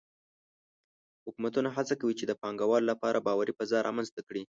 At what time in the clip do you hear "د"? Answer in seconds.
2.27-2.31